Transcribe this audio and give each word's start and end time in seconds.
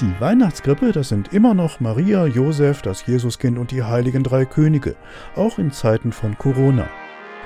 Die 0.00 0.18
Weihnachtskrippe, 0.18 0.92
das 0.92 1.10
sind 1.10 1.34
immer 1.34 1.52
noch 1.52 1.78
Maria, 1.78 2.24
Josef, 2.24 2.80
das 2.80 3.04
Jesuskind 3.04 3.58
und 3.58 3.70
die 3.70 3.82
heiligen 3.82 4.22
drei 4.22 4.46
Könige, 4.46 4.96
auch 5.36 5.58
in 5.58 5.72
Zeiten 5.72 6.10
von 6.10 6.38
Corona. 6.38 6.88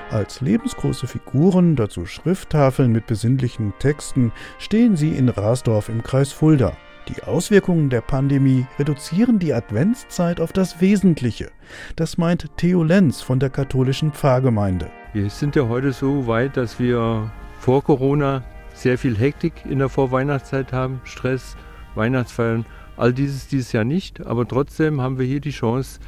Als 0.09 0.39
lebensgroße 0.39 1.05
Figuren, 1.05 1.75
dazu 1.75 2.05
Schrifttafeln 2.05 2.93
mit 2.93 3.07
besinnlichen 3.07 3.73
Texten, 3.79 4.31
stehen 4.57 4.95
sie 4.95 5.09
in 5.09 5.27
Rasdorf 5.27 5.89
im 5.89 6.01
Kreis 6.01 6.31
Fulda. 6.31 6.77
Die 7.09 7.23
Auswirkungen 7.23 7.89
der 7.89 7.99
Pandemie 7.99 8.65
reduzieren 8.79 9.37
die 9.37 9.53
Adventszeit 9.53 10.39
auf 10.39 10.53
das 10.53 10.79
Wesentliche. 10.79 11.51
Das 11.97 12.17
meint 12.17 12.55
Theo 12.55 12.83
Lenz 12.83 13.21
von 13.21 13.37
der 13.37 13.49
katholischen 13.49 14.13
Pfarrgemeinde. 14.13 14.89
Wir 15.11 15.29
sind 15.29 15.57
ja 15.57 15.67
heute 15.67 15.91
so 15.91 16.25
weit, 16.25 16.55
dass 16.55 16.79
wir 16.79 17.29
vor 17.59 17.83
Corona 17.83 18.45
sehr 18.73 18.97
viel 18.97 19.17
Hektik 19.17 19.53
in 19.69 19.79
der 19.79 19.89
Vorweihnachtszeit 19.89 20.71
haben, 20.71 21.01
Stress, 21.03 21.57
Weihnachtsfeiern. 21.95 22.65
All 22.97 23.13
dieses 23.13 23.47
dieses 23.47 23.71
Jahr 23.71 23.83
nicht, 23.83 24.25
aber 24.25 24.47
trotzdem 24.47 25.01
haben 25.01 25.19
wir 25.19 25.25
hier 25.25 25.41
die 25.41 25.51
Chance, 25.51 25.99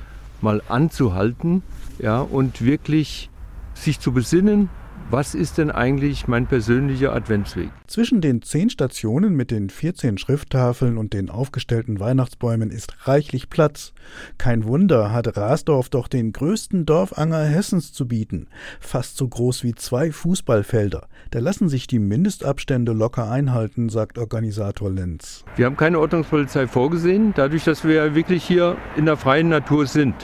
mal 0.42 0.62
anzuhalten 0.70 1.64
ja, 2.00 2.22
und 2.22 2.64
wirklich 2.64 3.30
sich 3.74 4.00
zu 4.00 4.12
besinnen, 4.12 4.70
was 5.10 5.36
ist 5.36 5.58
denn 5.58 5.72
eigentlich 5.72 6.28
mein 6.28 6.48
persönlicher 6.48 7.14
Adventsweg? 7.14 7.70
Zwischen 7.88 8.20
den 8.20 8.42
zehn 8.42 8.70
Stationen 8.70 9.36
mit 9.36 9.52
den 9.52 9.70
14 9.70 10.18
Schrifttafeln 10.18 10.98
und 10.98 11.14
den 11.14 11.30
aufgestellten 11.30 12.02
Weihnachtsbäumen 12.02 12.72
ist 12.72 13.08
reichlich 13.08 13.50
Platz. 13.50 13.94
Kein 14.38 14.66
Wunder 14.66 15.14
hat 15.14 15.38
Rasdorf 15.38 15.88
doch 15.88 16.10
den 16.10 16.34
größten 16.34 16.86
Dorfanger 16.86 17.44
Hessens 17.46 17.94
zu 17.94 18.08
bieten. 18.08 18.48
Fast 18.82 19.16
so 19.16 19.28
groß 19.28 19.64
wie 19.64 19.76
zwei 19.76 20.12
Fußballfelder. 20.12 21.08
Da 21.32 21.40
lassen 21.40 21.70
sich 21.70 21.88
die 21.88 22.00
Mindestabstände 22.00 22.92
locker 22.92 23.32
einhalten, 23.32 23.88
sagt 23.88 24.18
Organisator 24.18 24.92
Lenz. 24.92 25.46
Wir 25.56 25.68
haben 25.68 25.78
keine 25.78 26.00
Ordnungspolizei 26.00 26.68
vorgesehen, 26.68 27.34
dadurch, 27.34 27.64
dass 27.64 27.86
wir 27.86 28.14
wirklich 28.14 28.44
hier 28.44 28.76
in 28.98 29.06
der 29.06 29.16
freien 29.16 29.48
Natur 29.48 29.88
sind. 29.88 30.16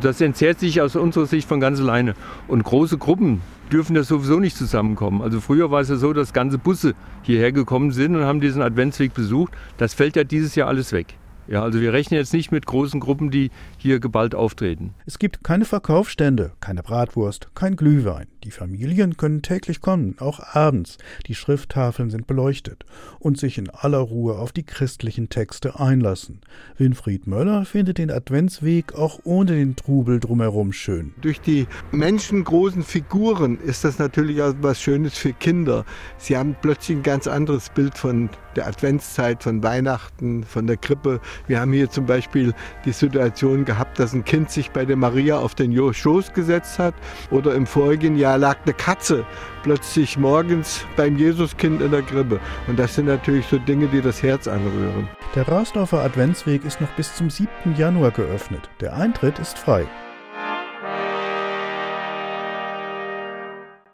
Das 0.00 0.20
entzerrt 0.20 0.58
sich 0.58 0.80
aus 0.80 0.96
unserer 0.96 1.26
Sicht 1.26 1.48
von 1.48 1.60
ganz 1.60 1.80
alleine. 1.80 2.14
Und 2.48 2.64
große 2.64 2.98
Gruppen 2.98 3.42
dürfen 3.74 3.96
ja 3.96 4.04
sowieso 4.04 4.38
nicht 4.38 4.56
zusammenkommen. 4.56 5.20
Also 5.20 5.40
früher 5.40 5.70
war 5.70 5.80
es 5.80 5.88
ja 5.88 5.96
so, 5.96 6.12
dass 6.12 6.32
ganze 6.32 6.58
Busse 6.58 6.94
hierher 7.22 7.50
gekommen 7.50 7.90
sind 7.90 8.14
und 8.14 8.22
haben 8.22 8.40
diesen 8.40 8.62
Adventsweg 8.62 9.12
besucht. 9.12 9.52
Das 9.78 9.94
fällt 9.94 10.14
ja 10.14 10.22
dieses 10.22 10.54
Jahr 10.54 10.68
alles 10.68 10.92
weg. 10.92 11.16
Ja, 11.46 11.62
also 11.62 11.80
wir 11.80 11.92
rechnen 11.92 12.18
jetzt 12.18 12.32
nicht 12.32 12.52
mit 12.52 12.64
großen 12.64 13.00
Gruppen, 13.00 13.30
die 13.30 13.50
hier 13.76 14.00
geballt 14.00 14.34
auftreten. 14.34 14.94
Es 15.04 15.18
gibt 15.18 15.44
keine 15.44 15.66
Verkaufsstände, 15.66 16.52
keine 16.60 16.82
Bratwurst, 16.82 17.48
kein 17.54 17.76
Glühwein. 17.76 18.26
Die 18.44 18.50
Familien 18.50 19.16
können 19.16 19.42
täglich 19.42 19.80
kommen, 19.80 20.16
auch 20.18 20.40
abends. 20.54 20.98
Die 21.26 21.34
Schrifttafeln 21.34 22.10
sind 22.10 22.26
beleuchtet 22.26 22.84
und 23.18 23.38
sich 23.38 23.58
in 23.58 23.68
aller 23.70 23.98
Ruhe 23.98 24.38
auf 24.38 24.52
die 24.52 24.62
christlichen 24.62 25.28
Texte 25.28 25.78
einlassen. 25.78 26.40
Winfried 26.78 27.26
Möller 27.26 27.64
findet 27.64 27.98
den 27.98 28.10
Adventsweg 28.10 28.94
auch 28.94 29.20
ohne 29.24 29.52
den 29.52 29.76
Trubel 29.76 30.20
drumherum 30.20 30.72
schön. 30.72 31.14
Durch 31.20 31.40
die 31.40 31.66
menschengroßen 31.92 32.82
Figuren 32.82 33.58
ist 33.58 33.84
das 33.84 33.98
natürlich 33.98 34.40
auch 34.40 34.54
was 34.60 34.80
Schönes 34.80 35.16
für 35.16 35.32
Kinder. 35.32 35.84
Sie 36.16 36.36
haben 36.36 36.56
plötzlich 36.60 36.98
ein 36.98 37.02
ganz 37.02 37.26
anderes 37.26 37.68
Bild 37.70 37.96
von 37.98 38.30
der 38.56 38.66
Adventszeit, 38.66 39.42
von 39.42 39.62
Weihnachten, 39.62 40.44
von 40.44 40.66
der 40.66 40.76
Krippe. 40.76 41.20
Wir 41.46 41.60
haben 41.60 41.72
hier 41.72 41.90
zum 41.90 42.06
Beispiel 42.06 42.54
die 42.84 42.92
Situation 42.92 43.64
gehabt, 43.64 43.98
dass 43.98 44.12
ein 44.12 44.24
Kind 44.24 44.50
sich 44.50 44.70
bei 44.70 44.84
der 44.84 44.96
Maria 44.96 45.38
auf 45.38 45.54
den 45.54 45.74
Schoß 45.92 46.32
gesetzt 46.32 46.78
hat 46.78 46.94
oder 47.30 47.54
im 47.54 47.66
vorigen 47.66 48.16
Jahr 48.16 48.38
lag 48.38 48.58
eine 48.64 48.74
Katze 48.74 49.24
plötzlich 49.64 50.16
morgens 50.18 50.84
beim 50.96 51.16
Jesuskind 51.16 51.82
in 51.82 51.90
der 51.90 52.02
Krippe. 52.02 52.38
Und 52.68 52.78
das 52.78 52.94
sind 52.94 53.06
natürlich 53.06 53.46
so 53.46 53.58
Dinge, 53.58 53.88
die 53.88 54.00
das 54.00 54.22
Herz 54.22 54.46
anrühren. 54.46 55.08
Der 55.34 55.48
Rasdorfer 55.48 56.02
Adventsweg 56.02 56.64
ist 56.64 56.80
noch 56.80 56.90
bis 56.90 57.14
zum 57.16 57.30
7. 57.30 57.48
Januar 57.76 58.12
geöffnet. 58.12 58.68
Der 58.80 58.94
Eintritt 58.94 59.38
ist 59.38 59.58
frei. 59.58 59.86